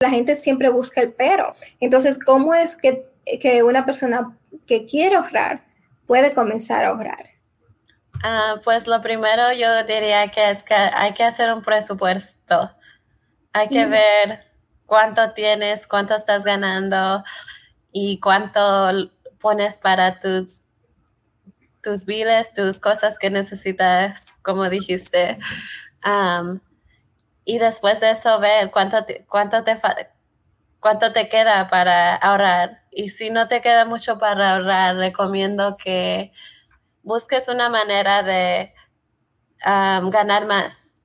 [0.00, 1.54] la gente siempre busca el pero.
[1.78, 3.06] Entonces, ¿cómo es que,
[3.38, 4.34] que una persona
[4.66, 5.62] que quiere ahorrar
[6.06, 7.30] puede comenzar a ahorrar?
[8.22, 12.70] Ah, pues lo primero yo diría que es que hay que hacer un presupuesto.
[13.52, 14.46] Hay que ver
[14.86, 17.22] cuánto tienes, cuánto estás ganando
[17.92, 20.62] y cuánto pones para tus
[21.82, 25.38] tus biles, tus cosas que necesitas, como dijiste.
[27.50, 29.76] Y después de eso ver cuánto te, cuánto te
[30.78, 32.84] cuánto te queda para ahorrar.
[32.92, 36.32] Y si no te queda mucho para ahorrar, recomiendo que
[37.02, 38.72] busques una manera de
[39.64, 40.99] ganar más.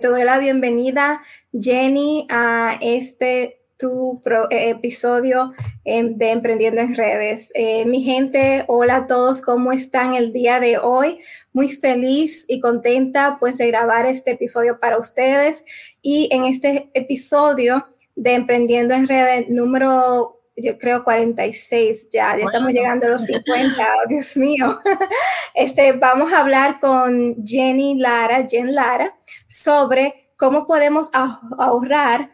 [0.00, 5.52] Te, doy la bienvenida, Jenny, a este tu eh, episodio
[5.84, 7.50] em, de Emprendiendo en Redes.
[7.54, 11.20] Eh, mi gente, hola a todos, ¿cómo están el día de hoy?
[11.52, 15.64] Muy feliz y contenta pues de grabar este episodio para ustedes
[16.02, 22.72] y en este episodio de Emprendiendo en Redes número yo creo 46 ya, ya estamos
[22.72, 24.78] llegando a los 50, Dios mío.
[25.54, 32.30] Este, vamos a hablar con Jenny Lara, Jen Lara, sobre cómo podemos ahorrar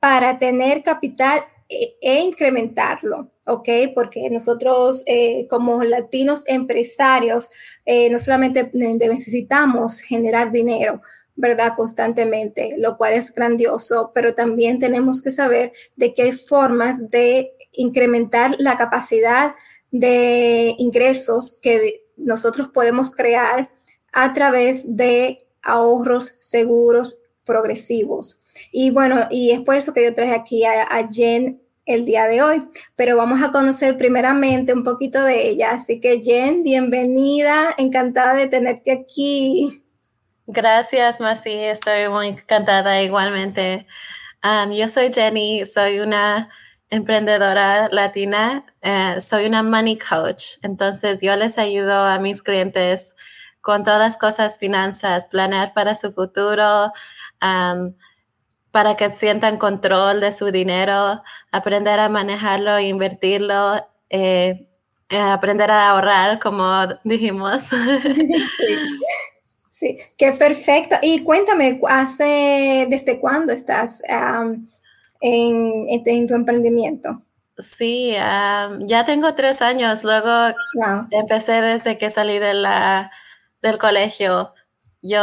[0.00, 3.68] para tener capital e, e, incrementarlo, ¿ok?
[3.94, 7.48] Porque nosotros eh, como latinos empresarios
[7.84, 11.02] eh, no solamente necesitamos generar dinero,
[11.34, 11.74] ¿verdad?
[11.76, 18.56] Constantemente, lo cual es grandioso, pero también tenemos que saber de qué formas de incrementar
[18.58, 19.54] la capacidad
[19.90, 23.70] de ingresos que nosotros podemos crear
[24.12, 28.40] a través de ahorros seguros progresivos.
[28.72, 32.42] Y bueno, y es por eso que yo traje aquí a, Jen el día de
[32.42, 32.62] hoy,
[32.96, 35.72] pero vamos a conocer primeramente un poquito de ella.
[35.72, 39.84] Así que Jen, bienvenida, encantada de tenerte aquí.
[40.46, 43.86] Gracias, Masi, estoy muy encantada igualmente.
[44.72, 46.48] yo soy Jenny, soy una
[46.90, 53.16] emprendedora latina, eh, soy una money coach, entonces yo les ayudo a mis clientes
[53.60, 56.92] con todas cosas finanzas, planear para su futuro,
[58.70, 64.68] para que sientan control de su dinero, aprender a manejarlo, invertirlo, eh,
[65.08, 67.62] eh, aprender a ahorrar, como dijimos.
[69.78, 69.98] Sí.
[70.16, 70.96] qué perfecto.
[71.02, 74.00] Y cuéntame, hace, ¿desde cuándo estás
[75.20, 77.22] en, tu emprendimiento?
[77.58, 80.04] Sí, ya tengo tres años.
[80.04, 80.54] Luego
[81.10, 83.10] empecé desde que salí de la,
[83.62, 84.52] del colegio.
[85.02, 85.20] Yo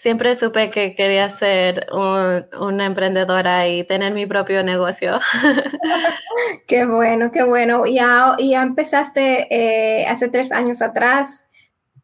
[0.00, 5.20] siempre supe que quería ser una emprendedora y tener mi propio negocio.
[6.66, 7.84] qué bueno, qué bueno.
[7.86, 11.48] Ya, ya empezaste eh, hace tres años atrás,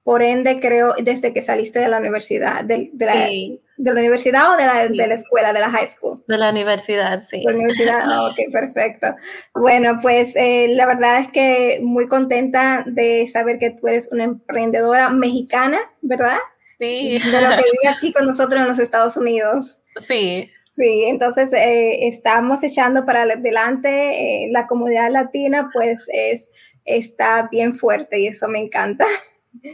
[0.03, 3.31] por ende creo desde que saliste de la universidad, de, la,
[3.77, 6.23] de la, universidad o de la, de la, escuela, de la high school.
[6.27, 7.39] De la universidad, sí.
[7.39, 9.15] De la universidad, ok, perfecto.
[9.55, 14.25] Bueno, pues eh, la verdad es que muy contenta de saber que tú eres una
[14.25, 16.39] emprendedora mexicana, ¿verdad?
[16.79, 17.19] Sí.
[17.19, 19.79] De lo que vive aquí con nosotros en los Estados Unidos.
[20.01, 20.51] Sí.
[20.71, 24.45] Sí, entonces eh, estamos echando para adelante.
[24.45, 26.51] Eh, la comunidad latina, pues, es,
[26.85, 29.07] está bien fuerte y eso me encanta.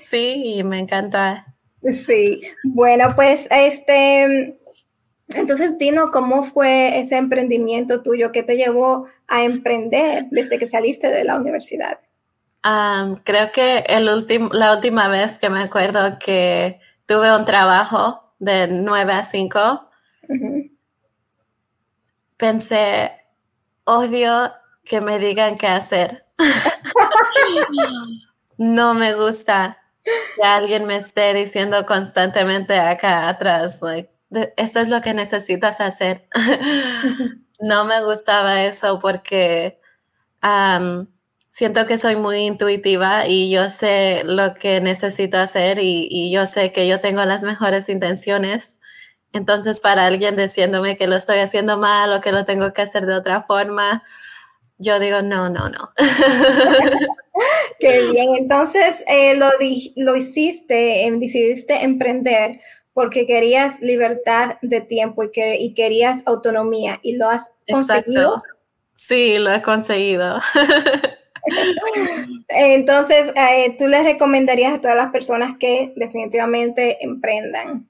[0.01, 1.52] Sí, me encanta.
[1.83, 4.57] Sí, bueno, pues, este,
[5.35, 8.33] entonces, Dino, ¿cómo fue ese emprendimiento tuyo?
[8.33, 11.99] ¿Qué te llevó a emprender desde que saliste de la universidad?
[13.25, 14.07] creo que el
[14.53, 19.91] la última vez que me acuerdo que tuve un trabajo de 9 a 5,
[22.37, 23.11] pensé,
[23.83, 24.53] odio
[24.85, 26.25] que me digan qué hacer.
[28.59, 33.81] no me gusta que alguien me esté diciendo constantemente acá atrás,
[34.57, 36.27] esto es lo que necesitas hacer.
[37.61, 39.79] no me gustaba eso porque
[41.49, 46.73] siento que soy muy intuitiva y yo sé lo que necesito hacer y, yo sé
[46.73, 48.81] que yo tengo las mejores intenciones.
[49.33, 53.07] Entonces, para alguien diciéndome que lo estoy haciendo mal o que lo tengo que hacer
[53.07, 54.03] de otra forma,
[54.79, 55.93] yo digo, no, no, no.
[57.81, 58.37] Qué bien.
[58.37, 59.49] Entonces, eh, lo,
[59.97, 62.61] lo hiciste, em, decidiste emprender
[62.95, 68.43] porque querías libertad de tiempo y, que, y querías autonomía y lo has conseguido.
[68.95, 70.41] Sí, lo he conseguido.
[72.49, 77.89] Entonces, eh, tú les recomendarías a todas las personas que definitivamente emprendan.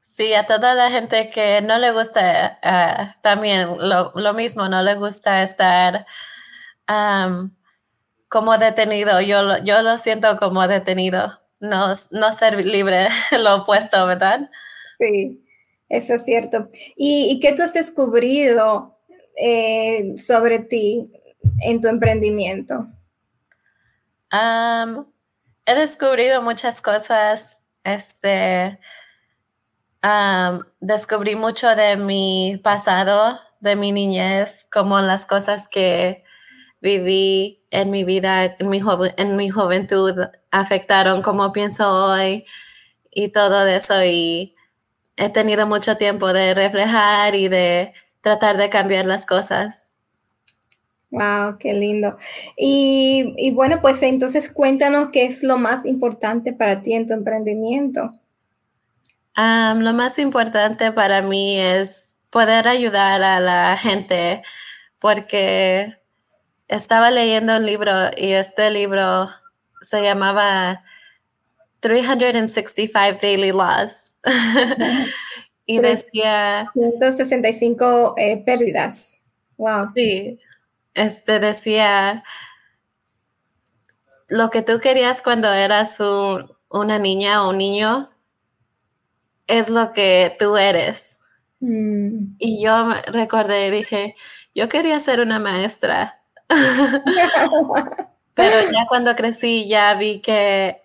[0.00, 4.94] Sí, a toda la gente que no le gusta ah, también lo, mismo, no le
[4.94, 6.06] gusta estar
[8.30, 9.20] como detenido.
[9.20, 14.50] Yo, yo lo siento como detenido, no, no ser libre, lo opuesto, ¿verdad?
[14.98, 15.44] Sí,
[15.90, 16.70] eso es cierto.
[16.96, 18.96] ¿Y, qué tú has descubrido
[19.36, 21.12] eh, sobre ti
[21.60, 22.86] en tu emprendimiento?
[24.32, 27.62] he descubierto muchas cosas.
[27.82, 28.78] Este,
[30.80, 36.22] descubrí mucho de mi pasado, de mi niñez, como las cosas que
[36.80, 38.80] viví en mi vida, en mi,
[39.16, 40.14] en mi juventud,
[40.50, 42.44] afectaron cómo pienso hoy
[43.10, 44.04] y todo eso.
[44.04, 44.54] Y
[45.16, 49.90] he tenido mucho tiempo de reflejar y de tratar de cambiar las cosas.
[51.10, 52.16] Wow, qué lindo.
[52.56, 58.12] Y, bueno, pues entonces cuéntanos qué es lo más importante para ti en tu emprendimiento.
[59.36, 64.42] lo más importante para mí es poder ayudar a la gente
[65.00, 65.99] porque
[66.70, 69.28] estaba leyendo un libro y este libro
[69.82, 70.84] se llamaba
[71.80, 74.16] 365 Daily Laws.
[75.66, 76.70] y decía...
[76.72, 79.18] 165 eh, pérdidas.
[79.56, 79.90] Wow.
[79.94, 80.38] Sí,
[80.94, 82.22] este decía,
[84.28, 85.98] lo que tú querías cuando eras
[86.68, 88.10] una niña o un niño
[89.48, 91.18] es lo que tú eres.
[91.58, 92.36] Mm.
[92.38, 94.14] Y yo recordé y dije,
[94.54, 96.19] yo quería ser una maestra.
[98.34, 100.82] Pero ya cuando crecí ya vi que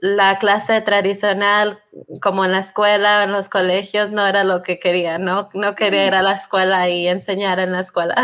[0.00, 1.80] la clase tradicional,
[2.20, 6.06] como en la escuela, en los colegios, no era lo que quería, no, no quería
[6.06, 8.14] ir a la escuela y enseñar en la escuela.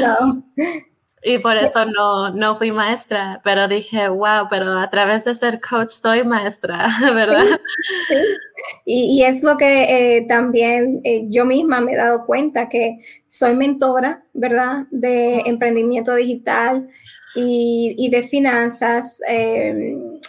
[0.00, 0.44] No.
[1.22, 5.60] Y por eso no, no fui maestra, pero dije, wow, pero a través de ser
[5.60, 7.44] coach soy maestra, ¿verdad?
[8.08, 8.14] Sí,
[8.84, 13.54] Y, es lo que eh, también eh, yo misma me he dado cuenta, que soy
[13.54, 14.86] mentora, ¿verdad?
[14.90, 16.88] De emprendimiento digital
[17.34, 19.20] y, y de finanzas.
[19.28, 20.20] Eh,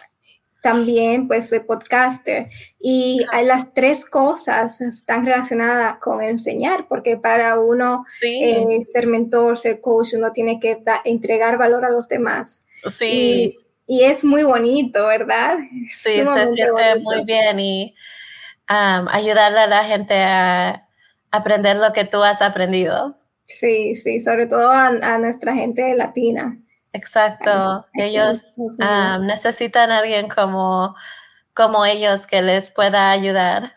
[0.62, 2.48] también pues soy podcaster
[2.80, 9.80] y las tres cosas están relacionadas con enseñar, porque para uno eh, ser mentor, ser
[9.80, 12.66] coach, uno tiene que entregar valor a los demás.
[12.88, 13.58] Sí.
[13.88, 15.58] Y, es muy bonito, ¿verdad?
[15.90, 17.96] Sí, se siente muy bien y
[18.68, 20.88] ayudarle a la gente a
[21.32, 23.18] aprender lo que tú has aprendido.
[23.46, 26.60] Sí, sí, sobre todo a nuestra gente latina.
[26.94, 27.86] Exacto.
[27.94, 28.56] Ellos
[29.22, 30.96] necesitan a alguien como,
[31.54, 33.74] como ellos que les pueda ayudar.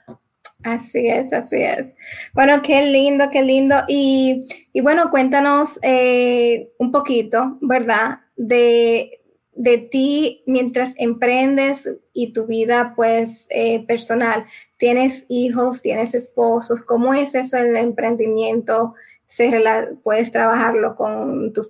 [0.64, 1.96] Así es, así es.
[2.34, 3.76] Bueno, qué lindo, qué lindo.
[3.88, 4.46] Y,
[4.80, 8.20] bueno, cuéntanos eh, un poquito, ¿verdad?
[8.36, 9.20] De,
[9.54, 14.44] de, ti mientras emprendes y tu vida, pues, eh, personal.
[14.76, 16.82] ¿Tienes hijos, tienes esposos?
[16.82, 18.94] ¿Cómo es eso el emprendimiento?
[19.26, 19.50] ¿Se
[20.04, 21.66] ¿Puedes trabajarlo con tu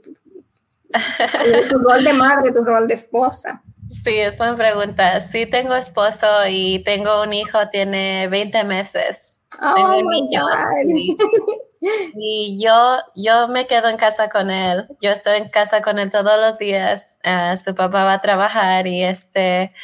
[1.71, 3.63] tu rol de madre, tu rol de esposa.
[3.89, 5.21] Sí, es buena pregunta.
[5.21, 9.39] Sí, tengo esposo y tengo un hijo, tiene 20 meses.
[9.61, 10.01] Oh,
[12.15, 14.87] y, yo, yo me quedo en casa con él.
[15.01, 17.19] Yo estoy en casa con él todos los días.
[17.23, 19.75] Ah, su papá va a trabajar y este,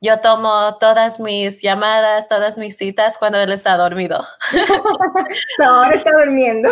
[0.00, 4.26] yo tomo todas mis llamadas, todas mis citas cuando él está dormido.
[5.66, 6.68] ahora está durmiendo.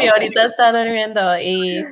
[0.00, 1.84] y ahorita está durmiendo y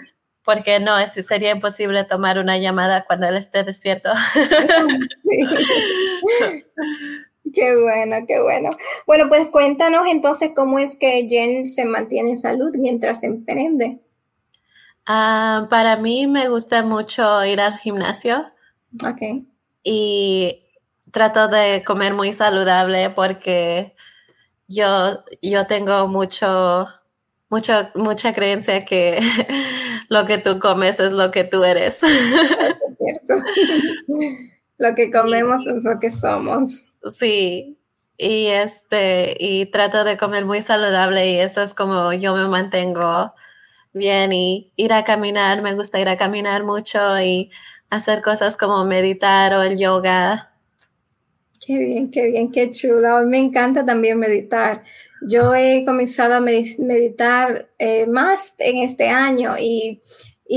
[0.50, 4.10] porque no, es, sería imposible tomar una llamada cuando él esté despierto.
[7.54, 8.70] Qué bueno, qué bueno.
[9.06, 13.98] Bueno, pues cuéntanos entonces cómo es que Jen se mantiene en salud mientras emprende.
[15.06, 18.44] Ah, para mí me gusta mucho ir al gimnasio.
[19.04, 19.42] Ok.
[19.82, 20.62] Y
[21.10, 23.96] trato de comer muy saludable porque
[24.68, 26.86] yo, yo tengo mucho,
[27.50, 29.20] mucho, mucha creencia que
[30.08, 32.02] lo que tú comes es lo que tú eres.
[32.02, 32.10] Es
[32.98, 33.44] cierto.
[34.78, 36.86] Lo que comemos es lo que somos.
[37.08, 37.76] Sí.
[38.16, 43.32] Y este, y trato de comer muy saludable y eso es como yo me mantengo
[43.94, 47.50] bien y ir a caminar, me gusta ir a caminar mucho y
[47.88, 50.49] hacer cosas como meditar o el yoga.
[51.70, 53.24] Qué bien, qué bien, qué chulo.
[53.26, 54.82] Me encanta también meditar.
[55.22, 60.02] Yo he comenzado a meditar eh, más en este año y,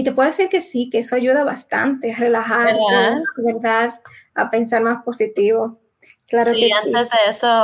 [0.03, 2.81] te puedo decir que sí, que eso ayuda bastante a relajarte,
[3.37, 3.99] ¿verdad?
[4.33, 5.79] A pensar más positivo.
[6.27, 7.63] Claro sí, que antes de eso,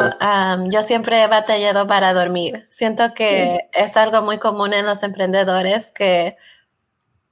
[0.69, 2.67] yo siempre he batallado para dormir.
[2.69, 6.37] Siento que es algo muy común en los emprendedores que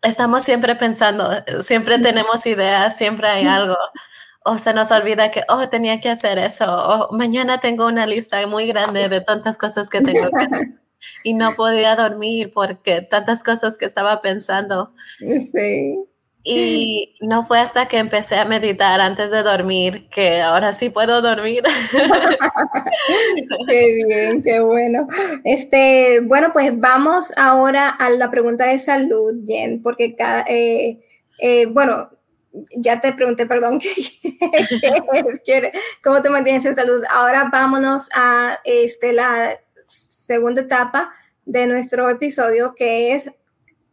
[0.02, 1.30] estamos siempre pensando,
[1.62, 3.78] siempre tenemos ideas, siempre hay algo
[4.48, 8.46] o se nos olvida que, oh, tenía que hacer eso, o mañana tengo una lista
[8.48, 10.68] muy grande de tantas cosas que tengo que hacer.
[11.24, 14.94] Y no podía dormir porque tantas cosas que estaba pensando.
[15.20, 15.96] Sí.
[16.44, 21.22] Y no fue hasta que empecé a meditar antes de dormir que ahora sí puedo
[21.22, 21.62] dormir.
[23.68, 25.08] qué bien, qué bueno.
[25.44, 31.00] Este, bueno, pues vamos ahora a la pregunta de salud, Jen, porque cada, eh,
[31.38, 32.10] eh, bueno,
[32.76, 33.80] ya te pregunté, perdón,
[36.04, 37.04] ¿cómo te mantienes en salud?
[37.10, 41.14] Ahora vámonos a este, la segunda etapa
[41.46, 43.32] de nuestro episodio, que es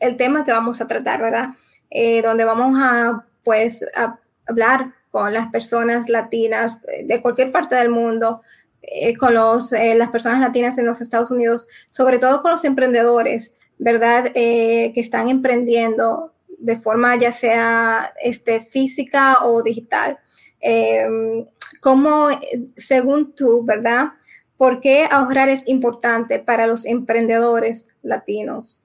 [0.00, 1.50] el tema que vamos a tratar, ¿verdad?
[1.90, 7.88] Eh, donde vamos a, pues, a hablar con las personas latinas de cualquier parte del
[7.88, 8.42] mundo,
[8.82, 12.64] eh, con los, eh, las personas latinas en los Estados Unidos, sobre todo con los
[12.64, 14.32] emprendedores, ¿verdad?
[14.32, 20.18] que están emprendiendo de forma ya sea este, física o digital.
[21.80, 22.28] ¿Cómo,
[22.76, 24.12] según tú, verdad?
[24.56, 28.84] ¿Por qué ahorrar es importante para los emprendedores latinos?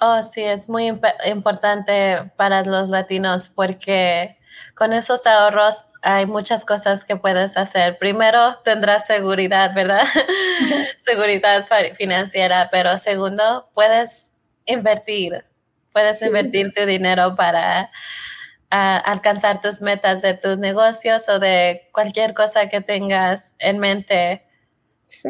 [0.00, 0.92] Oh, sí, es muy
[1.26, 4.36] importante para los latinos porque
[4.74, 7.98] con esos ahorros hay muchas cosas que puedes hacer.
[7.98, 10.04] Primero, tendrás seguridad, ¿verdad?
[10.98, 11.66] seguridad
[11.96, 14.34] financiera, pero segundo, puedes
[14.66, 15.44] invertir.
[15.98, 17.90] Puedes invertir tu dinero para
[18.70, 24.44] alcanzar tus metas de tus negocios o de cualquier cosa que tengas en mente.
[25.08, 25.28] Sí,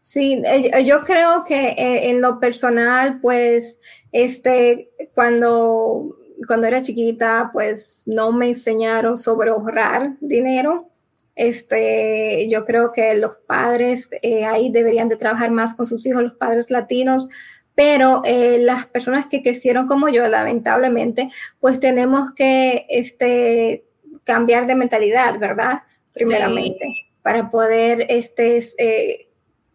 [0.00, 3.80] sí, eh, yo creo que eh, en lo personal, pues,
[4.12, 6.16] este, cuando,
[6.46, 10.88] cuando era chiquita, pues no me enseñaron sobre ahorrar dinero.
[11.34, 16.22] Este, yo creo que los padres eh, ahí deberían de trabajar más con sus hijos,
[16.22, 17.28] los padres latinos,
[17.74, 23.84] pero las personas que crecieron como yo, lamentablemente, pues tenemos que este,
[24.24, 25.82] cambiar de mentalidad, ¿verdad?
[26.12, 29.28] Primeramente para poder este, eh,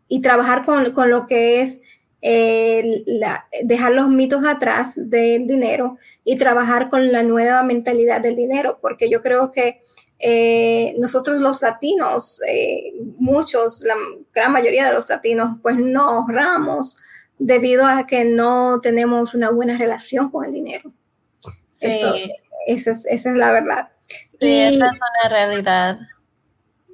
[0.07, 1.79] y trabajar con, con, lo que es
[2.21, 3.03] eh,
[3.63, 9.09] dejar los mitos atrás del dinero y trabajar con la nueva mentalidad del dinero, porque
[9.09, 9.81] yo creo que
[10.17, 12.41] eh, nosotros los latinos,
[13.17, 13.95] muchos, la
[14.33, 16.97] gran mayoría de los latinos, pues no ahorramos
[17.37, 20.91] debido a que no tenemos una buena relación con el dinero.
[21.71, 21.87] Sí.
[22.67, 23.89] esa, es, esa es la verdad.
[24.39, 25.99] Sí, esa es una realidad.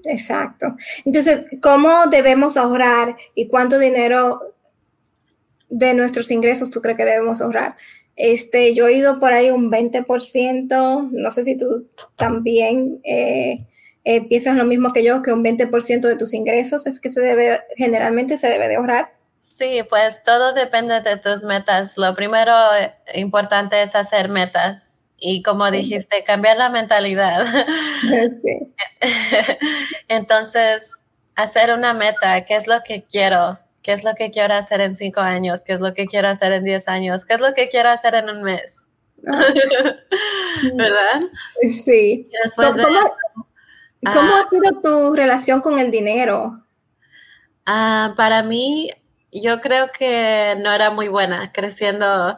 [0.06, 0.76] Exacto.
[1.06, 4.56] Entonces, ¿cómo debemos ahorrar y cuánto dinero
[5.70, 7.76] de nuestros ingresos tú crees que debemos ahorrar?
[8.16, 13.66] Este, yo he ido por ahí un 20%, no sé si tú también eh,
[14.04, 17.22] eh, piensas lo mismo que yo, que un 20% de tus ingresos es que se
[17.22, 19.14] debe, generalmente se debe de ahorrar.
[19.42, 21.98] Sí, pues todo depende de tus metas.
[21.98, 27.44] Lo primero eh, importante es hacer metas y como dijiste, cambiar la mentalidad.
[30.08, 31.02] Entonces,
[31.36, 33.60] hacer una meta, ¿qué es lo que quiero?
[33.82, 35.62] ¿Qué es lo que quiero hacer en cinco años?
[35.66, 37.26] ¿Qué es lo que quiero hacer en diez años?
[37.26, 38.94] ¿Qué es lo que quiero hacer en un mes?
[40.76, 41.22] ¿Verdad?
[41.84, 42.30] Sí.
[44.04, 46.64] ¿Cómo, ha sido tu relación con el dinero?
[47.66, 48.92] Ah, para mí,
[49.32, 52.38] yo creo que no era muy buena creciendo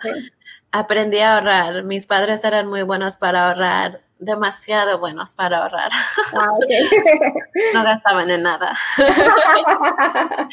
[0.73, 1.83] aprendí a ahorrar.
[1.83, 5.91] Mis padres eran muy buenos para ahorrar, demasiado buenos para ahorrar.
[6.33, 6.47] Ah,
[7.73, 8.75] no gastaban en nada.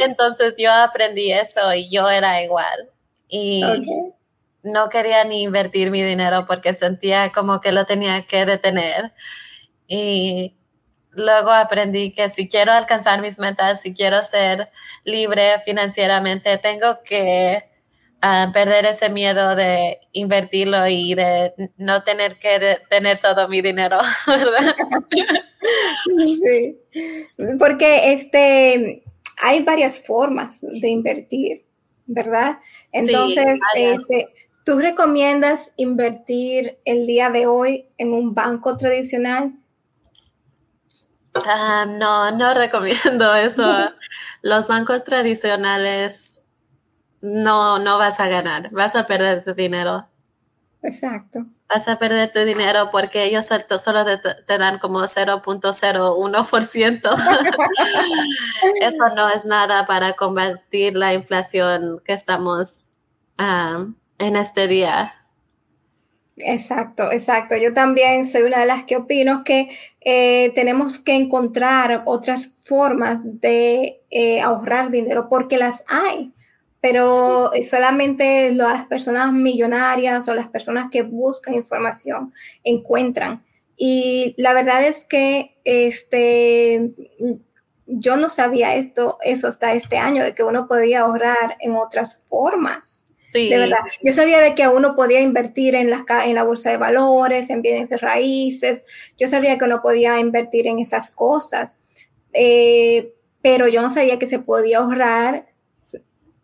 [0.00, 2.88] Entonces yo aprendí eso y yo era igual.
[3.28, 3.62] Y
[4.62, 9.12] no quería ni invertir mi dinero porque sentía como que lo tenía que detener.
[9.88, 10.54] Y
[11.10, 14.70] luego aprendí que si quiero alcanzar mis metas, si quiero ser
[15.04, 17.64] libre financieramente, tengo que
[18.20, 23.98] a perder ese miedo de invertirlo y de no tener que tener todo mi dinero,
[24.26, 24.74] ¿verdad?
[26.26, 26.78] Sí,
[27.58, 29.04] porque este,
[29.40, 31.64] hay varias formas de invertir,
[32.06, 32.58] ¿verdad?
[32.90, 34.28] Entonces, este,
[34.64, 39.54] ¿tú recomiendas invertir el día de hoy en un banco tradicional?
[41.46, 43.92] Ah, no, no recomiendo eso.
[44.42, 46.40] Los bancos tradicionales
[47.20, 50.06] no, no vas a ganar, vas a perder tu dinero.
[50.82, 51.46] Exacto.
[51.68, 53.46] Vas a perder tu dinero porque ellos
[53.78, 57.00] solo te, dan como 0.01%.
[58.80, 62.88] Eso no es nada para combatir la inflación que estamos
[63.38, 65.14] en este día.
[66.44, 67.56] Exacto, exacto.
[67.56, 69.68] Yo también soy una de las que opino que
[70.00, 76.32] eh, tenemos que encontrar otras formas de eh, ahorrar dinero porque las hay
[76.80, 83.42] pero solamente las personas millonarias o las personas que buscan información encuentran
[83.76, 86.92] Y la verdad es que este,
[87.86, 92.24] yo no sabía esto, eso hasta este año, de que uno podía ahorrar en otras
[92.28, 93.07] formas.
[93.30, 93.50] Sí.
[93.50, 93.80] De verdad.
[94.02, 97.60] Yo sabía de que uno podía invertir en la, en la bolsa de valores, en
[97.60, 98.84] bienes de raíces.
[99.18, 101.78] Yo sabía que uno podía invertir en esas cosas.
[102.32, 105.46] Eh, pero yo no sabía que se podía ahorrar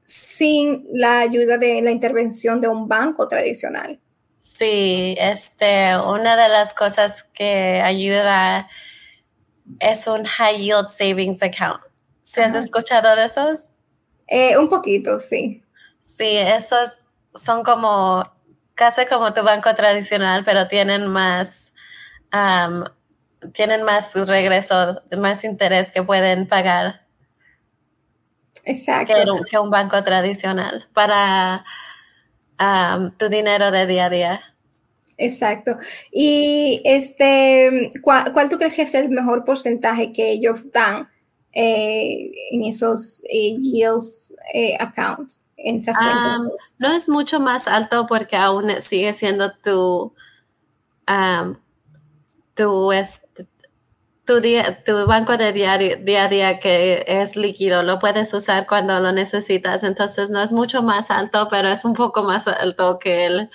[0.04, 3.98] sin la ayuda de la intervención de un banco tradicional.
[4.38, 8.68] Sí, este, una de las cosas que ayuda
[9.80, 11.80] es un high yield savings account.
[12.20, 13.72] ¿Se has escuchado de esos?
[14.26, 15.63] Eh, un poquito, sí.
[16.04, 17.00] Sí, esos
[17.34, 18.32] son como
[18.74, 21.72] casi como tu banco tradicional, pero tienen más,
[23.52, 27.04] tienen más regreso, más interés que pueden pagar.
[28.64, 29.14] Exacto.
[29.50, 31.64] Que, un banco tradicional para
[33.18, 34.54] tu dinero de día a día.
[35.16, 35.76] Exacto.
[36.10, 41.08] Y este, ¿cuál, tú crees que es el mejor porcentaje que ellos dan
[41.54, 45.46] eh, en esos eh, yields eh, accounts?
[46.78, 50.12] no es mucho más alto porque aún sigue siendo tu,
[52.54, 52.92] tu,
[54.24, 54.40] tu,
[54.84, 59.12] tu banco de diario, día a día que es líquido, lo puedes usar cuando lo
[59.12, 63.50] necesitas, entonces no es mucho más alto, pero es un poco más alto que el,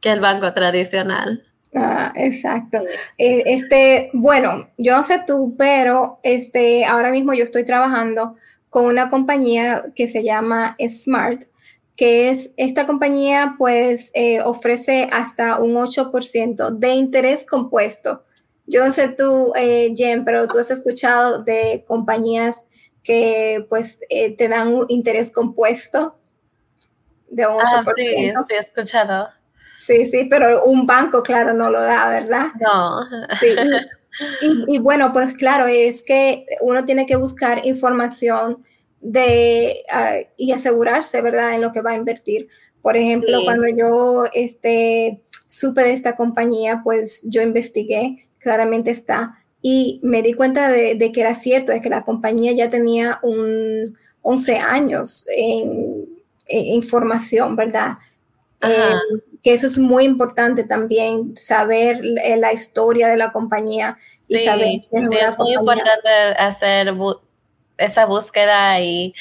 [0.00, 1.47] que el banco tradicional.
[1.80, 2.78] Ah, exacto.
[3.16, 8.36] Eh, este, bueno, yo no sé tú, pero este, ahora mismo yo estoy trabajando
[8.70, 11.44] con una compañía que se llama Smart,
[11.96, 18.24] que es esta compañía pues eh, ofrece hasta un 8% de interés compuesto
[18.68, 22.68] yo no sé tú, eh, Jen, pero tú has escuchado de compañías
[23.02, 26.18] que pues eh, te dan un interés compuesto
[27.30, 27.62] de un 8%.
[27.64, 29.30] Ah, sí, sí, he escuchado.
[29.78, 32.48] Sí, sí, pero un banco, claro, no lo da, ¿verdad?
[32.60, 33.06] No.
[33.40, 33.48] Sí.
[34.66, 38.64] Y, bueno, pues claro, es que uno tiene que buscar información
[39.00, 42.48] de ah, y asegurarse, ¿verdad?, en lo que va a invertir.
[42.82, 49.38] Por ejemplo, cuando yo este, supe de esta compañía, pues yo investigué claramente está.
[49.60, 53.84] Y me di cuenta de, que era cierto, de que la compañía ya tenía un
[54.22, 56.06] 11 años en,
[56.48, 57.98] información, ¿verdad?
[58.62, 58.94] Eh,
[59.42, 63.98] que eso es muy importante también, saber la historia de la compañía
[64.28, 64.82] y saber.
[64.82, 66.94] sí, es muy importante hacer
[67.76, 69.14] esa búsqueda y,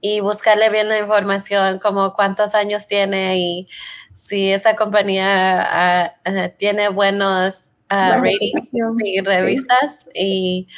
[0.00, 3.68] y, buscarle bien la información, como cuántos años tiene y
[4.14, 8.72] si esa compañía ah, ah, tiene buenos ratings
[9.04, 10.68] y revistas y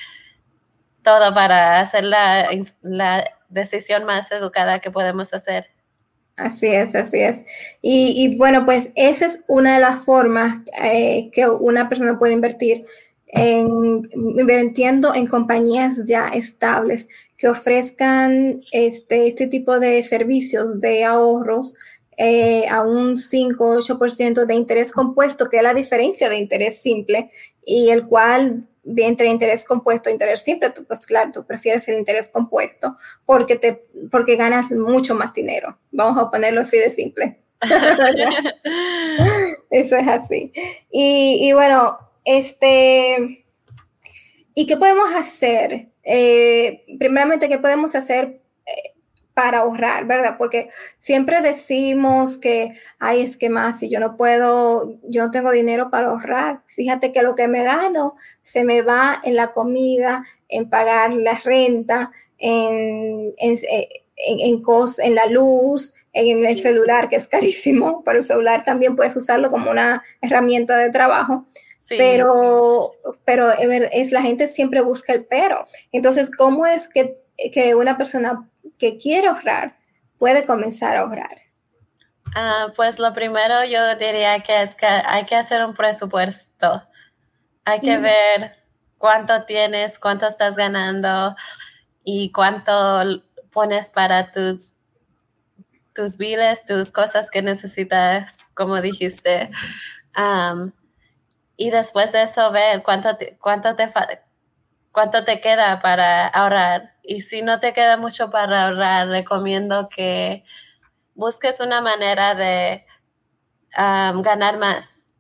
[1.02, 2.48] todo para hacer la,
[3.48, 5.66] decisión más educada que podemos hacer.
[6.36, 7.42] Así es, así es.
[7.82, 12.84] Y, bueno, pues esa es una de las formas eh, que una persona puede invertir
[13.26, 21.74] en invirtiendo en compañías ya estables que ofrezcan este, este tipo de servicios de ahorros
[22.18, 27.30] eh, a un 5-8% de interés compuesto, que es la diferencia de interés simple,
[27.64, 31.98] y el cual entre interés compuesto e interés simple, tú, pues claro, tú prefieres el
[31.98, 35.78] interés compuesto porque, te, porque ganas mucho más dinero.
[35.90, 37.38] Vamos a ponerlo así de simple.
[39.70, 40.52] Eso es así.
[40.90, 43.44] Y, y, bueno, este,
[44.54, 45.88] ¿y qué podemos hacer?
[46.02, 48.94] Eh, primeramente, ¿qué podemos hacer eh,
[49.34, 50.36] para ahorrar, ¿verdad?
[50.38, 50.68] Porque
[50.98, 55.90] siempre decimos que, ay, es que más, si yo no puedo, yo no tengo dinero
[55.90, 60.68] para ahorrar, fíjate que lo que me gano se me va en la comida, en
[60.68, 63.58] pagar la renta, en, en,
[64.16, 64.62] en,
[64.98, 69.50] en la luz, en el celular, que es carísimo, pero el celular también puedes usarlo
[69.50, 71.46] como una herramienta de trabajo.
[71.88, 72.92] Pero,
[73.24, 75.66] pero es la gente siempre busca el pero.
[75.90, 77.18] Entonces, ¿cómo es que,
[77.52, 79.78] que una persona que quiere ahorrar
[80.18, 81.42] puede comenzar a ahorrar?
[82.34, 86.82] Ah, pues lo primero yo diría que es que hay que hacer un presupuesto.
[87.64, 88.56] Hay que ver
[88.98, 91.36] cuánto tienes, cuánto estás ganando
[92.04, 94.74] y cuánto pones para tus
[95.94, 99.50] tus biles, tus cosas que necesitas, como dijiste.
[101.56, 103.92] y después de eso ver cuánto cuánto te,
[104.90, 106.91] cuánto te queda para ahorrar.
[107.02, 110.44] Y si no te queda mucho para ahorrar, recomiendo que
[111.14, 112.86] busques una manera de
[113.74, 115.14] ganar más.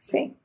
[0.00, 0.36] Sí.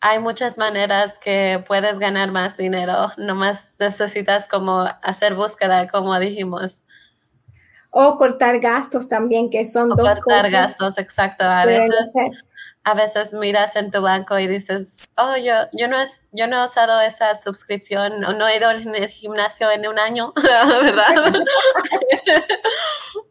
[0.00, 6.86] Hay muchas maneras que puedes ganar más dinero, nomás necesitas como hacer búsqueda, como dijimos.
[7.90, 11.44] O cortar gastos también, que son dos cortar gastos, exacto.
[11.44, 12.12] A veces
[12.84, 16.60] a veces miras en tu banco y dices, oh, yo, yo, no, es, yo no
[16.60, 20.34] he usado esa suscripción o no he ido en el gimnasio en un año,
[20.82, 21.34] ¿verdad?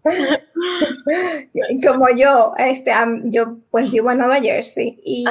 [1.88, 2.92] Como yo, este,
[3.26, 5.26] yo pues vivo en Nueva Jersey y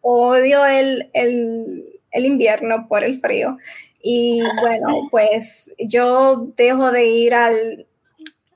[0.00, 3.58] odio el, el, el invierno por el frío.
[4.02, 7.86] Y bueno, pues yo dejo de ir al,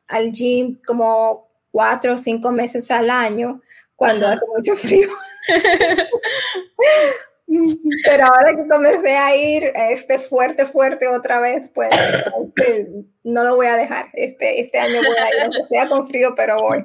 [0.08, 3.60] al gym como cuatro o cinco meses al año
[4.02, 5.08] cuando hace mucho frío.
[8.04, 11.92] Pero ahora que comencé a ir este fuerte, fuerte otra vez, pues
[12.56, 12.88] este,
[13.24, 14.06] no lo voy a dejar.
[14.14, 16.84] Este, este año voy a ir, aunque sea con frío, pero voy.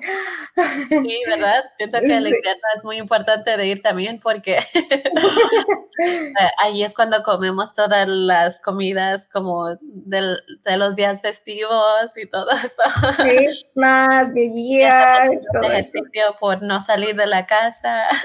[0.90, 1.64] Sí, ¿verdad?
[1.78, 4.60] Siento que el invierno es muy importante de ir también porque
[6.60, 12.50] ahí es cuando comemos todas las comidas como del, de los días festivos y todo
[12.52, 12.84] eso.
[13.18, 15.30] Christmas, New Year.
[15.52, 18.08] Todo ejercicio por no salir de la casa.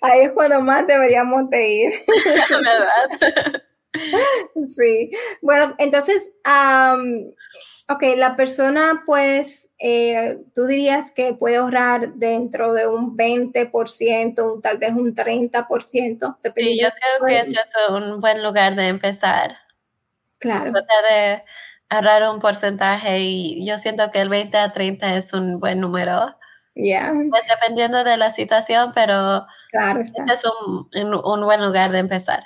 [0.00, 1.92] Ahí es cuando más deberíamos de ir.
[2.50, 3.62] ¿Verdad?
[4.68, 5.10] Sí.
[5.42, 6.30] Bueno, entonces,
[7.88, 14.78] ok, la persona pues, eh, tú dirías que puede ahorrar dentro de un 20%, tal
[14.78, 16.38] vez un 30%.
[16.54, 19.56] Sí, yo creo que ese es un buen lugar de empezar.
[20.38, 20.72] Claro.
[20.72, 21.44] Tratar de
[21.88, 26.36] ahorrar un porcentaje y yo siento que el 20 a 30 es un buen número.
[26.74, 27.12] Ya.
[27.30, 30.24] Pues dependiendo de la situación, pero Claro está.
[30.32, 32.44] Es un, buen lugar de empezar.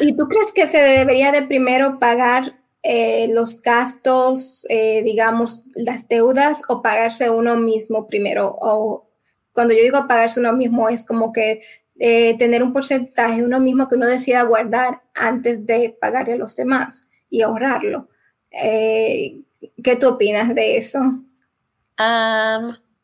[0.00, 6.08] ¿Y, tú crees que se debería de primero pagar eh, los gastos, eh, digamos, las
[6.08, 8.56] deudas o pagarse uno mismo primero?
[8.58, 9.10] O
[9.52, 11.60] cuando yo digo pagarse uno mismo es como que
[11.98, 16.56] eh, tener un porcentaje uno mismo que uno decida guardar antes de pagarle a los
[16.56, 18.08] demás y ahorrarlo.
[18.50, 21.00] ¿Qué tú opinas de eso?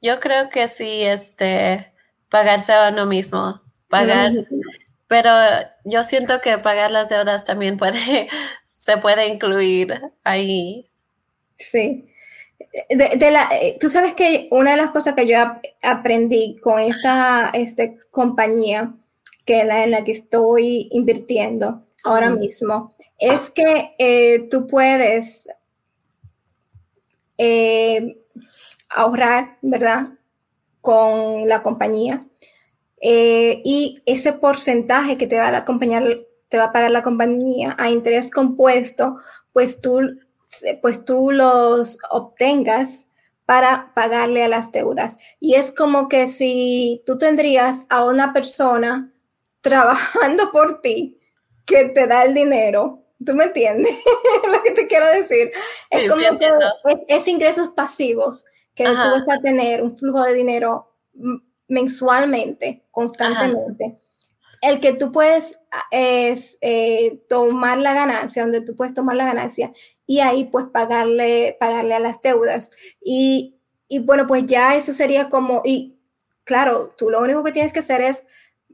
[0.03, 1.93] yo creo que sí, este,
[2.31, 4.33] pagarse a uno mismo, pagar,
[5.07, 5.31] pero
[5.85, 8.29] yo siento que pagar las deudas también puede,
[8.73, 10.89] se puede incluir ahí.
[11.59, 12.07] Sí.
[12.89, 15.39] De, la, eh, tú sabes que una de las cosas que yo
[15.83, 18.95] aprendí con esta este, compañía
[19.45, 25.49] que la, en la que estoy invirtiendo ahora mismo es que eh, tú puedes
[27.39, 28.19] eh,
[28.91, 30.11] ahorrar, ¿verdad?
[30.81, 32.27] Con la compañía
[33.01, 36.05] eh, y ese porcentaje que te va a acompañar,
[36.49, 39.17] te va a pagar la compañía a interés compuesto,
[39.53, 40.01] pues tú,
[40.83, 43.07] pues tú los obtengas
[43.47, 45.17] para pagarle a las deudas.
[45.41, 49.13] Y es como que si tú tendrías a una persona
[49.61, 51.19] trabajando por ti
[51.65, 53.93] que te da el dinero, ¿tú me entiendes
[54.53, 55.51] lo que te quiero decir?
[55.89, 56.49] Es como que
[57.09, 58.45] es ingresos pasivos
[58.85, 60.93] que tú vas a tener un flujo de dinero
[61.69, 63.99] mensualmente, constantemente.
[64.63, 65.59] El que tú puedes
[65.91, 69.73] es eh, tomar la ganancia, donde tú puedes tomar la ganancia
[70.07, 72.71] y ahí pues pagarle, pagarle a las deudas.
[73.03, 73.57] Y,
[73.89, 75.99] y bueno, pues ya eso sería como, y
[76.45, 78.25] claro, tú lo único que tienes que hacer es,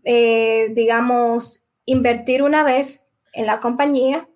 [0.04, 4.28] eh, digamos, invertir una vez en la compañía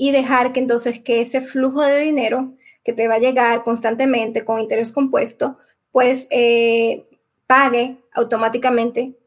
[0.00, 4.44] y dejar que entonces que ese flujo de dinero que te va a llegar constantemente
[4.44, 5.58] con interés compuesto,
[5.90, 7.04] pues eh,
[7.48, 9.18] pague automáticamente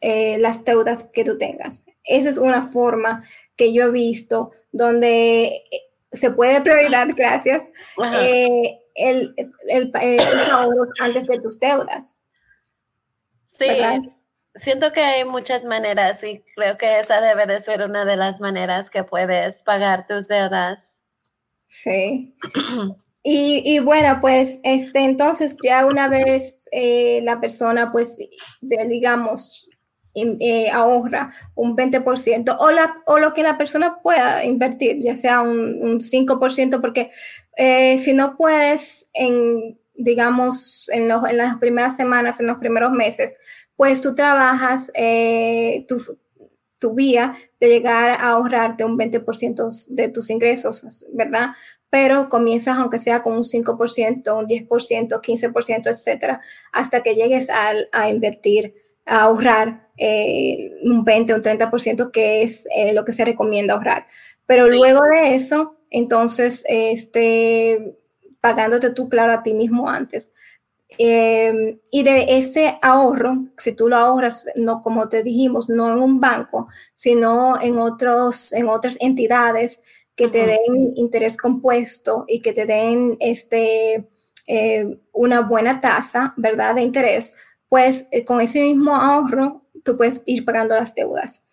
[0.00, 1.84] eh, las deudas que tú tengas.
[2.02, 3.22] Esa es una forma
[3.54, 7.68] que yo he visto donde eh, se puede priorizar, gracias,
[8.96, 9.34] el,
[9.68, 9.92] el,
[10.52, 12.16] ahorros antes de tus deudas.
[13.44, 13.66] Sí,
[14.54, 18.40] siento que hay muchas maneras y creo que esa debe de ser una de las
[18.40, 21.02] maneras que puedes pagar tus deudas.
[21.66, 22.36] Sí.
[23.26, 28.18] Y, bueno, pues este, entonces ya una vez eh, la persona, pues,
[28.60, 29.70] digamos,
[30.14, 35.40] eh, ahorra un 20% o, la, o lo que la persona pueda invertir, ya sea
[35.40, 37.10] un, un 5%, porque
[37.56, 43.38] eh, si no puedes, en, digamos, en, en, las primeras semanas, en los primeros meses,
[43.76, 44.90] pues tú trabajas
[45.88, 46.18] tu,
[46.78, 51.50] tu vía de llegar a ahorrarte un 20% de tus ingresos, ¿verdad?
[51.94, 56.40] pero comienzas aunque sea con un 5%, un 10%, 15%, etcétera,
[56.72, 58.74] hasta que llegues a, invertir,
[59.06, 63.74] a ahorrar eh, un 20 o un 30%, que es eh, lo que se recomienda
[63.74, 64.06] ahorrar.
[64.44, 67.96] Pero luego de eso, entonces, este,
[68.40, 70.32] pagándote tú, claro, a ti mismo antes.
[70.98, 75.98] Em, y de ese ahorro, si tú lo ahorras, no como te dijimos, no en
[75.98, 79.82] un banco, sino en, otros, en otras entidades
[80.16, 84.08] que te den interés compuesto y que te den este,
[84.46, 87.34] eh, una buena tasa, ¿verdad?, de interés,
[87.68, 91.46] pues eh, con ese mismo ahorro tú puedes ir pagando las deudas.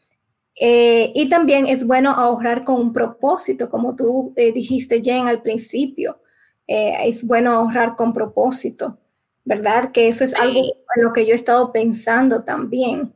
[0.60, 5.42] Eh, y también es bueno ahorrar con un propósito, como tú eh, dijiste, Jen, al
[5.42, 6.22] principio.
[6.68, 9.00] es bueno ahorrar con propósito,
[9.46, 9.92] ¿verdad?
[9.92, 10.60] Que eso es algo
[10.96, 13.14] en lo que yo he estado pensando también.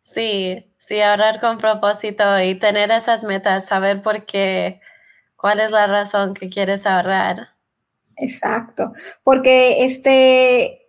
[0.00, 4.80] Sí, sí, ahorrar con propósito y tener esas metas, saber por qué,
[5.36, 7.54] cuál es la razón que quieres ahorrar.
[8.16, 10.86] Exacto, porque este,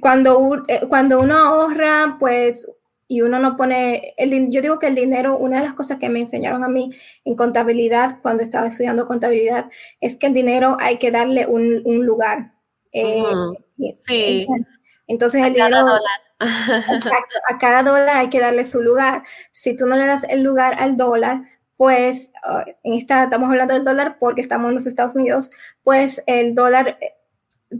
[0.00, 2.66] cuando, eh, cuando uno ahorra, pues,
[3.08, 6.08] y uno no pone, el, yo digo que el dinero, una de las cosas que
[6.08, 6.90] me enseñaron a mí
[7.24, 12.52] en contabilidad, cuando estaba estudiando contabilidad, es que el dinero hay que darle un, lugar.
[12.96, 14.46] Eh, sí.
[15.06, 15.86] Entonces el dinero...
[17.48, 19.22] a cada dólar hay que darle su lugar.
[19.52, 21.40] Si tú no le das el lugar al dólar,
[21.78, 25.50] pues ah, en esta estamos hablando del dólar porque estamos en los Estados Unidos,
[25.82, 26.98] pues el dólar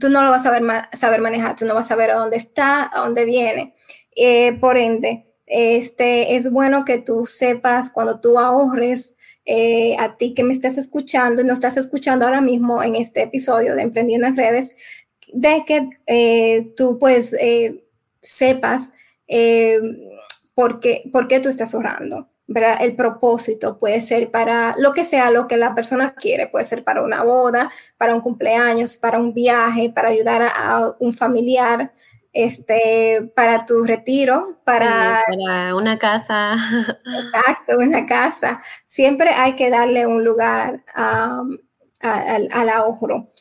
[0.01, 2.37] tú no lo vas a saber, saber manejar, tú no vas a saber a dónde
[2.37, 3.75] está, a dónde viene.
[4.17, 10.35] Eh, por ende, este, es bueno que tú sepas cuando tú ahorres, eh, a ti
[10.35, 14.27] que me estás escuchando y no estás escuchando ahora mismo en este episodio de Emprendiendo
[14.27, 14.75] en Redes,
[15.37, 17.37] de que eh, tú pues
[18.21, 18.93] sepas
[20.55, 22.29] por, qué, por qué tú estás ahorrando.
[22.49, 26.85] El propósito puede ser para lo que sea lo que la persona quiere, puede ser
[26.85, 31.93] para una boda, para un cumpleaños, para un viaje, para ayudar a, un familiar,
[32.33, 35.23] este, para tu retiro, para,
[35.75, 36.57] una casa.
[37.05, 38.63] Exacto, una casa.
[38.85, 43.33] Siempre hay que darle un lugar al, ahorro,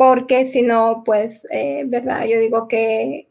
[0.00, 2.24] porque si no, pues, eh, ¿verdad?
[2.24, 3.28] Yo digo que,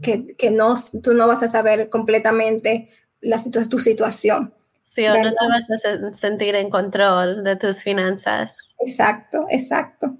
[0.00, 2.86] que, que no, tú no vas a saber completamente
[3.20, 4.54] la tu situación.
[4.84, 8.76] Sí, o no te vas a sentir en control de tus finanzas.
[8.78, 10.14] Exacto, exacto.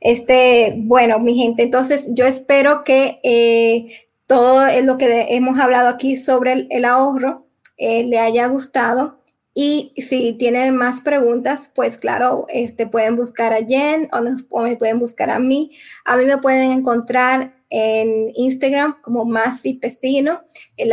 [0.00, 6.14] Este, bueno, mi gente, entonces yo espero que eh, todo lo que hemos hablado aquí
[6.14, 7.44] sobre el, ahorro
[7.76, 9.18] eh, le haya gustado.
[9.56, 14.08] Y si tienen más preguntas, pues claro, este, pueden buscar a Jen
[14.50, 15.70] o, me pueden buscar a mí.
[16.04, 20.42] A mí me pueden encontrar en Instagram como Masi Pecino.
[20.76, 20.92] el,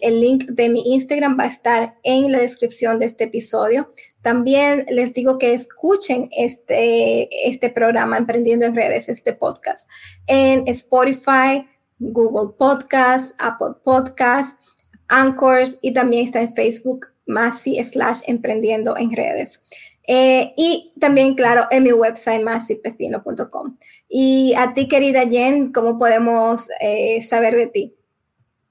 [0.00, 3.92] el, link de mi Instagram va a estar en la descripción de este episodio.
[4.22, 9.88] También les digo que escuchen este, este programa Emprendiendo en Redes, este podcast,
[10.28, 11.66] en Spotify,
[11.98, 14.58] Google Podcast, Apple Podcast,
[15.08, 19.64] Anchors y también está en Facebook, Masi slash Emprendiendo en Redes.
[20.06, 23.76] Eh, y también, claro, en mi website masipecino.com.
[24.08, 27.94] Y a ti, querida Jen, ¿cómo podemos eh, saber de ti?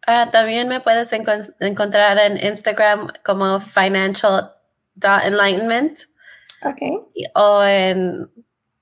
[0.05, 5.99] Ah, también me puedes encontrar en Instagram como financial.enlightenment.
[6.65, 6.81] Ok.
[7.35, 8.29] O en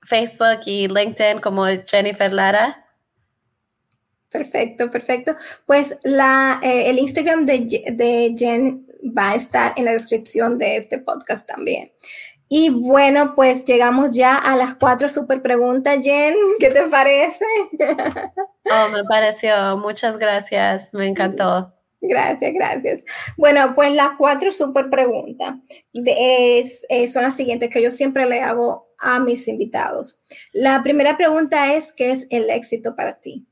[0.02, 2.86] Facebook y LinkedIn como Jennifer Lara.
[4.30, 5.36] Perfecto, perfecto.
[5.66, 7.60] Pues la, eh, el Instagram de,
[7.92, 11.92] de Jen va a estar en la descripción de este podcast también.
[12.48, 16.34] Y bueno, pues llegamos ya a las cuatro super preguntas, Jen.
[16.58, 17.44] ¿Qué te parece?
[18.70, 19.78] Oh, me pareció.
[19.78, 20.92] Muchas gracias.
[20.92, 21.72] Me encantó.
[22.02, 23.02] Gracias, gracias.
[23.38, 25.54] Bueno, pues las cuatro super preguntas
[25.94, 30.20] es, son las siguientes que yo siempre le hago a mis invitados.
[30.52, 33.46] La primera pregunta es, ¿qué es el éxito para ti?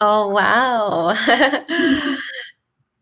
[0.00, 1.14] Oh, wow.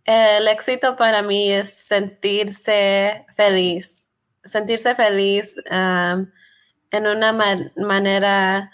[0.05, 4.05] el éxito para mí es sentirse feliz
[4.45, 6.27] sentirse feliz um,
[6.91, 7.33] en una
[7.77, 8.71] manera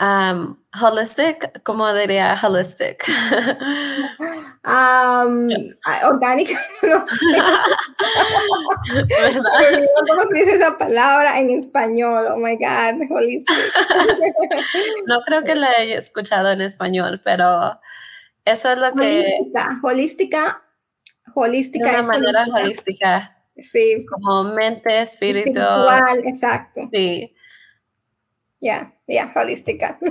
[0.00, 3.08] um, holistic, ¿cómo diría holistic?
[4.64, 5.48] Um,
[6.04, 7.14] orgánica, no sé.
[10.08, 12.26] ¿Cómo se dice esa palabra en español?
[12.30, 13.56] Oh my God, holistic.
[15.06, 17.80] no creo que la haya escuchado en español, pero
[18.46, 19.26] eso es lo que...
[19.82, 20.62] Holística, holística,
[21.34, 21.90] holística.
[21.90, 23.36] De una manera holística.
[23.58, 24.06] Sí.
[24.06, 25.58] Como mente, espíritu.
[25.60, 26.88] Espiritual, exacto.
[26.92, 27.34] Sí.
[28.60, 29.98] Ya, ya, holística.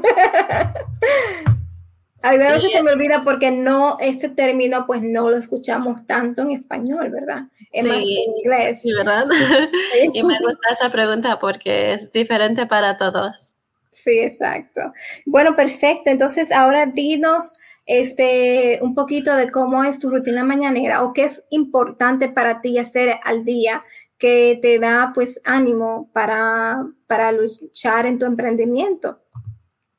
[2.21, 6.51] Algunas veces se me olvida porque no, ese término pues no lo escuchamos tanto en
[6.51, 7.43] español, ¿verdad?
[7.71, 8.81] Es más en inglés.
[8.81, 9.25] Sí, ¿verdad?
[10.13, 13.55] y me gusta esa pregunta porque es diferente para todos.
[13.91, 14.91] Sí, exacto.
[15.25, 16.09] Bueno, perfecto.
[16.09, 17.53] Entonces, ahora dinos
[17.85, 22.77] este, un poquito de cómo es tu rutina mañanera o qué es importante para ti
[22.79, 23.83] hacer al día
[24.17, 29.19] que te da pues ánimo para, para luchar en tu emprendimiento.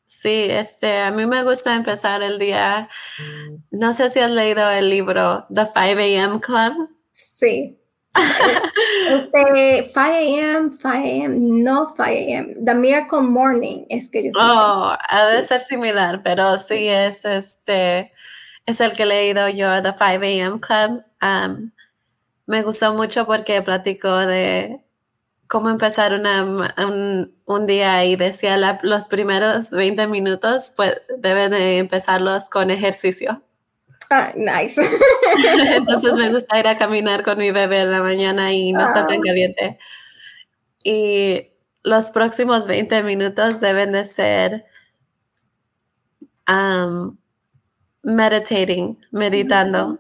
[0.05, 2.88] Sí, este, a mí me gusta empezar el día.
[3.70, 6.40] No sé si has leído el libro The 5 a.m.
[6.40, 6.88] Club.
[7.12, 7.79] Sí.
[9.11, 14.96] Este, 5 a.m., 5 a.m., no 5 a.m., The Miracle Morning es que yo Oh,
[15.09, 18.11] ha de ser similar, pero sí es este,
[18.66, 20.61] es el que he leído yo, The 5 a.m.
[20.61, 21.05] Club.
[21.22, 21.72] Um,
[22.46, 24.81] me gustó mucho porque platicó de
[25.48, 26.42] cómo empezar una,
[27.46, 33.42] un, día y decía los primeros 20 minutos pues deben de empezarlos con ejercicio.
[34.11, 34.81] Ah, nice.
[35.75, 39.07] Entonces me gusta ir a caminar con mi bebé en la mañana y no está
[39.07, 39.23] tan ah.
[39.25, 39.79] caliente.
[40.85, 41.49] Y
[41.83, 44.66] los próximos 20 minutos deben de ser
[46.49, 47.16] um,
[48.03, 49.99] meditating, meditando.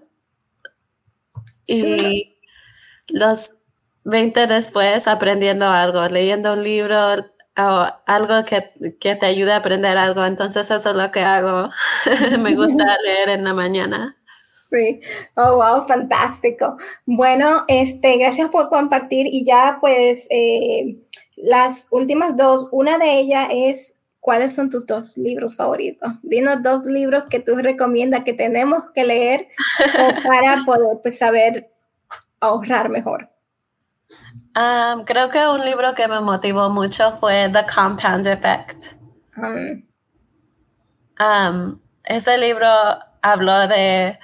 [1.66, 2.36] Y
[3.08, 3.52] los
[4.04, 7.26] 20 después aprendiendo algo, leyendo un libro
[7.58, 10.24] o algo que, que, te ayude a aprender algo.
[10.24, 11.70] Entonces eso es lo que hago.
[12.38, 14.16] Me gusta leer en la mañana.
[14.70, 15.00] Sí,
[15.36, 16.76] oh wow, fantástico.
[17.04, 20.98] Bueno, este, gracias por compartir y ya pues eh,
[21.36, 26.10] las últimas dos, una de ellas es ¿cuáles son tus dos libros favoritos?
[26.24, 29.46] Dinos dos libros que tú recomiendas que tenemos que leer
[30.24, 31.70] para poder pues, saber
[32.40, 33.30] ahorrar mejor.
[34.56, 38.94] Um, creo que un libro que me motivó mucho fue The Compound Effect.
[39.36, 39.86] Um.
[41.20, 42.66] Um, ese libro
[43.20, 44.18] habló de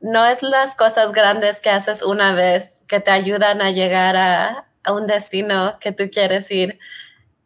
[0.00, 4.66] no es las cosas grandes que haces una vez que te ayudan a llegar a,
[4.88, 6.80] un destino que tú quieres ir.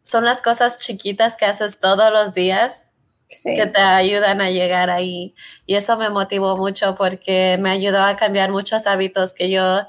[0.01, 2.93] Son las cosas chiquitas que haces todos los días
[3.29, 5.33] que te ayudan a llegar ahí.
[5.65, 9.87] Y eso me motivó mucho porque me ayudó a cambiar muchos hábitos que yo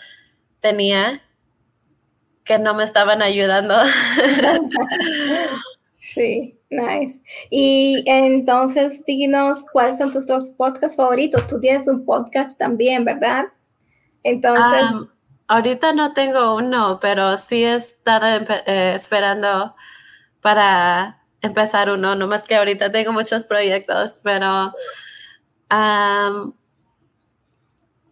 [0.61, 1.23] tenía
[2.45, 3.75] que no me estaban ayudando.
[5.99, 7.23] sí, nice.
[7.51, 11.47] Y entonces, dinos cuáles son tus dos podcasts favoritos.
[11.47, 13.47] Tú tienes un podcast también, ¿verdad?
[14.25, 15.09] Entonces.
[15.49, 19.75] ahorita no tengo uno, pero sí he estado eh, esperando
[20.41, 24.73] para empezar uno, no más que ahorita tengo muchos proyectos, pero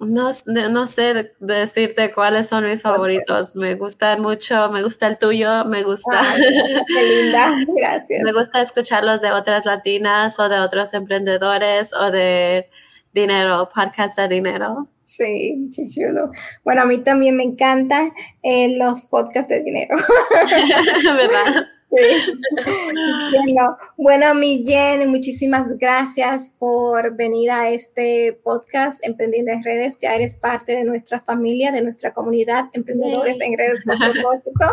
[0.00, 3.54] no, no sé decirte cuáles son mis favoritos.
[3.56, 6.22] Me gustan mucho, me gusta el tuyo, me gusta.
[6.88, 8.22] qué linda, gracias.
[8.22, 12.68] Me gusta escucharlos de otras latinas o de otros emprendedores o de
[13.12, 14.88] dinero, podcast de dinero.
[15.04, 16.30] Sí, qué chulo.
[16.64, 19.96] Bueno, a mí también me encantan eh, los podcasts de dinero.
[21.16, 21.66] ¿Verdad?
[21.90, 29.98] Bueno, bueno, mi Jen, muchísimas gracias por venir a este podcast Emprendiendo en Redes.
[29.98, 34.72] Ya eres parte de nuestra familia, de nuestra comunidad Emprendedores en Redes con propósito.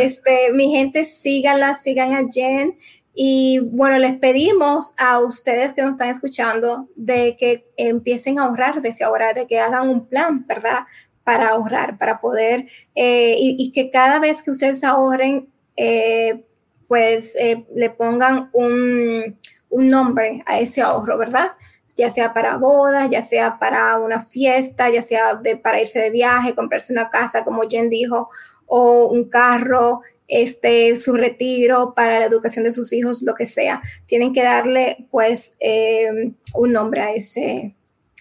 [0.00, 2.76] Este, mi gente, síganla, sigan a Jen.
[3.14, 8.82] Y bueno, les pedimos a ustedes que nos están escuchando de que empiecen a ahorrar
[8.82, 10.86] desde ahora, de que hagan un plan, ¿verdad?
[11.22, 16.44] Para ahorrar, para poder, eh, y, y que cada vez que ustedes ahorren, eh,
[16.88, 19.38] pues eh, le pongan un,
[19.70, 21.52] nombre a ese ahorro, ¿verdad?
[21.96, 26.54] Ya sea para bodas, ya sea para una fiesta, ya sea para irse de viaje,
[26.54, 28.28] comprarse una casa, como Jen dijo,
[28.66, 33.82] o un carro, este, su retiro para la educación de sus hijos, lo que sea.
[34.06, 37.74] Tienen que darle, pues, eh, un nombre a ese,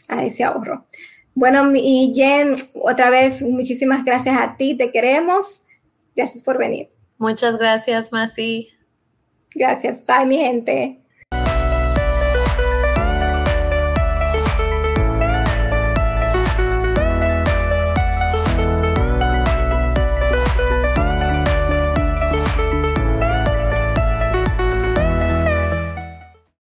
[0.08, 0.86] a ese ahorro.
[1.34, 5.64] Bueno, y Jen, otra vez, muchísimas gracias a ti, te queremos.
[6.16, 6.90] Gracias por venir.
[7.22, 8.74] Muchas gracias, Masi.
[9.54, 10.04] Gracias.
[10.08, 11.01] Bye, mi gente.